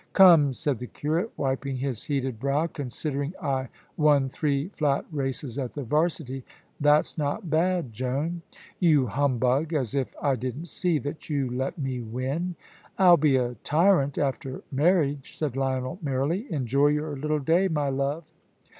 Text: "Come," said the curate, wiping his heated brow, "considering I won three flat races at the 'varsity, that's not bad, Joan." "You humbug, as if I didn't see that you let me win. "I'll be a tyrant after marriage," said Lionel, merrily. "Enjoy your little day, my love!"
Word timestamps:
"Come," 0.13 0.51
said 0.53 0.79
the 0.79 0.87
curate, 0.87 1.29
wiping 1.37 1.75
his 1.77 2.05
heated 2.05 2.39
brow, 2.39 2.65
"considering 2.65 3.35
I 3.39 3.67
won 3.97 4.29
three 4.29 4.69
flat 4.69 5.05
races 5.11 5.59
at 5.59 5.73
the 5.75 5.83
'varsity, 5.83 6.43
that's 6.79 7.19
not 7.19 7.51
bad, 7.51 7.93
Joan." 7.93 8.41
"You 8.79 9.05
humbug, 9.05 9.73
as 9.73 9.93
if 9.93 10.15
I 10.19 10.37
didn't 10.37 10.69
see 10.69 10.97
that 10.97 11.29
you 11.29 11.51
let 11.51 11.77
me 11.77 12.01
win. 12.01 12.55
"I'll 12.97 13.15
be 13.15 13.35
a 13.35 13.53
tyrant 13.63 14.17
after 14.17 14.63
marriage," 14.71 15.37
said 15.37 15.55
Lionel, 15.55 15.99
merrily. 16.01 16.51
"Enjoy 16.51 16.87
your 16.87 17.15
little 17.15 17.37
day, 17.37 17.67
my 17.67 17.89
love!" 17.89 18.23